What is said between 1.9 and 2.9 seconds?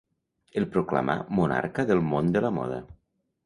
del món de la moda.